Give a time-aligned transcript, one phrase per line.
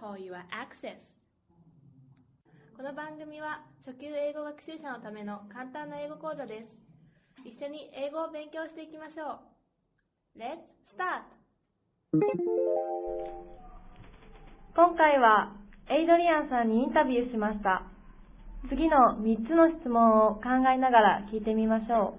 [0.00, 0.96] you for your access.
[2.76, 6.68] この番組は初級英語学習者のための簡単な英語講座です。
[7.44, 9.40] 一緒に英語を勉強していきましょ
[10.36, 10.38] う。
[10.38, 10.64] Let's
[10.96, 11.24] start!
[14.74, 15.52] 今回は
[15.90, 17.82] エイドリアンさんにインタビューしました。
[18.68, 20.42] 次の3つの質問を考
[20.74, 22.16] えながら聞いてみましょ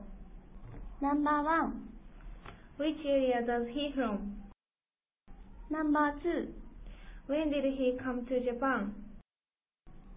[1.01, 1.05] う。
[1.05, 1.71] Number
[2.77, 4.17] Which area does he from?
[5.69, 6.60] 1 Number 2
[7.27, 8.93] When did he come to Japan?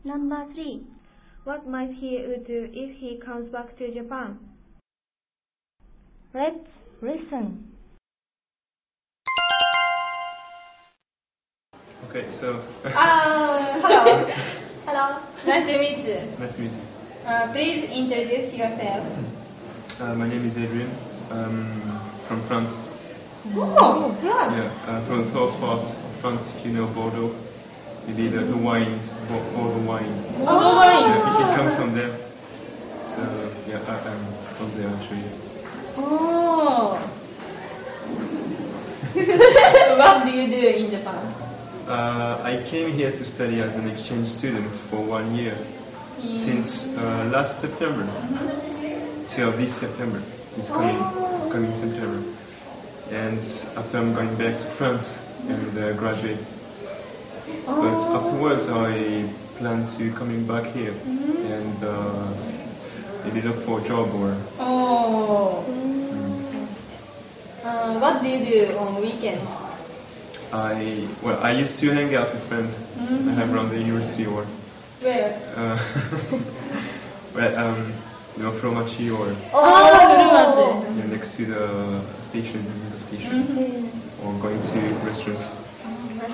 [0.04, 0.86] Number 3
[1.44, 4.38] What might he do if he comes back to Japan?
[6.32, 6.68] Let's
[7.00, 7.70] listen.
[12.08, 12.90] Okay, so Uh,
[13.84, 14.26] hello.
[14.86, 15.18] hello.
[15.46, 16.20] Nice to meet you.
[16.40, 16.82] nice to meet you.
[17.26, 19.04] Uh, please introduce yourself.
[20.00, 20.90] Uh, my name is Adrian.
[21.30, 21.72] Um,
[22.28, 22.78] from France.
[23.56, 24.52] Oh, France.
[24.56, 26.48] Yeah, uh, from the south part of France.
[26.56, 27.34] If you know Bordeaux,
[28.06, 30.08] maybe the, the wines, Bordeaux wine.
[30.40, 31.04] Bordeaux wine.
[31.04, 32.16] Yeah, it, it comes from there.
[33.04, 33.20] So
[33.68, 34.24] yeah, I, I'm
[34.56, 35.20] from there actually.
[35.98, 36.96] Oh.
[40.00, 41.34] what do you do in Japan?
[41.86, 45.58] Uh, I came here to study as an exchange student for one year
[46.32, 48.08] since uh, last September
[49.28, 50.22] till this September.
[50.56, 50.96] This coming
[51.52, 52.22] coming September,
[53.10, 53.38] and
[53.76, 56.38] after I'm going back to France and uh, graduate.
[57.66, 62.32] But afterwards, I plan to coming back here and uh,
[63.24, 65.64] maybe look for a job or Oh.
[67.64, 69.40] Uh, what do you do on weekend?
[70.52, 74.44] I well I used to hang out with friends I have around the university or
[75.02, 75.34] Where?
[75.56, 75.78] uh,
[77.34, 77.92] well um
[78.36, 80.23] you know Fromachi or Oh,
[81.33, 83.89] to the station the station
[84.23, 85.47] or going to restaurants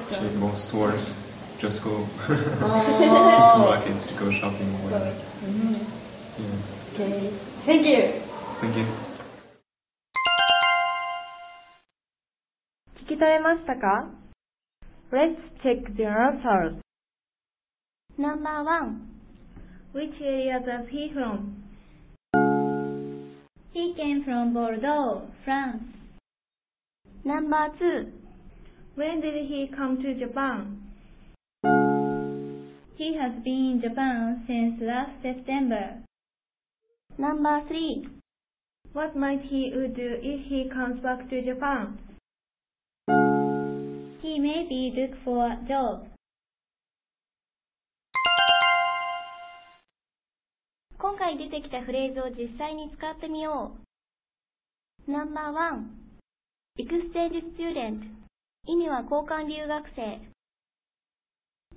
[0.10, 1.14] cheap or stores
[1.58, 5.16] just go supermarkets to go shopping or whatever
[6.38, 6.58] yeah.
[6.94, 7.30] Okay.
[7.64, 8.02] Thank you.
[8.60, 8.86] thank you
[13.06, 14.10] 聞き取れましたか
[15.12, 16.80] ?Let's check the answers.
[18.18, 19.16] Number 1
[19.94, 21.59] Which area does he from?
[23.73, 25.85] He came from Bordeaux, France.
[27.25, 28.13] Number 2
[28.97, 30.83] When did he come to Japan?
[32.97, 36.03] He has been in Japan since last September.
[37.17, 38.09] Number 3
[38.93, 41.99] What might he do if he comes back to Japan?
[44.21, 46.09] He may be look for a job.
[51.21, 53.77] 回出てきたフレーズを実際に使ってみよ
[55.07, 55.11] う。
[55.11, 55.85] No.1
[56.79, 58.01] Exchange student
[58.67, 60.21] 意味は交換留学生。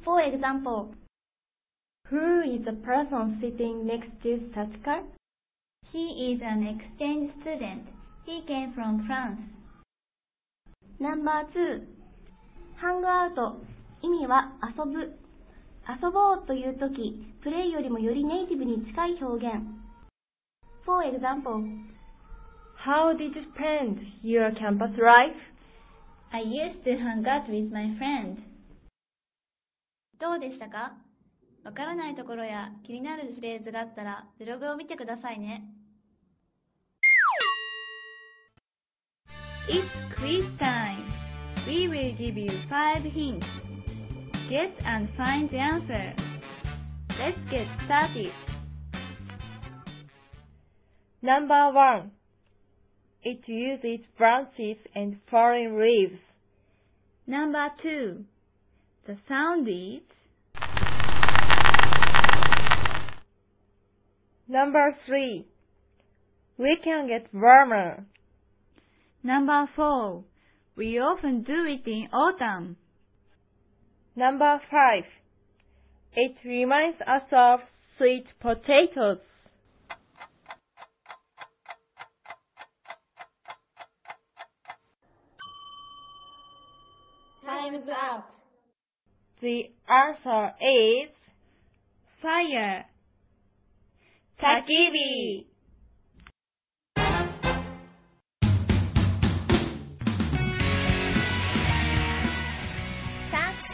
[0.05, 0.93] For example,
[2.09, 5.03] Who is the person sitting next to Sachika?
[5.91, 7.87] He is an exchange student.
[8.25, 9.39] He came from France.
[10.99, 11.83] No.2
[12.77, 13.57] ハングアウト
[14.01, 15.22] 意味は遊ぶ。
[15.87, 19.55] 遊ぼうというとき、プレイよりもよりネイティブに近い表現。
[20.85, 21.63] For example,
[22.83, 25.39] How did you spend your campus life?
[26.33, 28.43] I used to hang out with my friend.
[30.19, 30.93] どうでしたか
[31.63, 35.63] わからないところや気になるフレーズがあったらブログを見てくださいね。
[39.69, 41.03] It's quiz time.
[41.65, 43.72] We will give you five hints.
[44.49, 46.13] Guess and find the answer.
[47.19, 48.31] Let's get started.
[51.21, 52.11] Number 1
[53.23, 56.19] It uses branches and fallen leaves.
[57.25, 58.25] Number two.
[59.07, 60.01] The sound is
[64.47, 65.45] Number 3
[66.57, 68.05] We can get warmer.
[69.23, 70.23] number four.
[70.75, 72.75] We often do it in autumn.
[74.15, 75.03] Number 5
[76.15, 77.59] It reminds us of
[77.97, 79.19] sweet potatoes.
[87.45, 88.29] Time's up.
[89.41, 91.09] The answer is
[92.21, 92.85] Fire.
[94.43, 95.52] 焚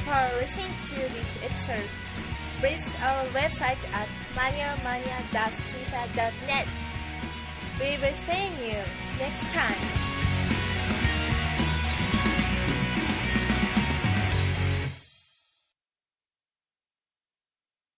[0.09, 1.85] for listening to this episode.
[2.61, 6.67] Visit our website at maniamania.cisa.net.
[7.79, 8.81] We will see you
[9.19, 10.19] next time.